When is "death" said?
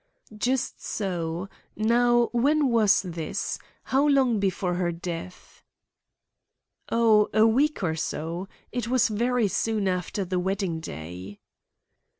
4.91-5.61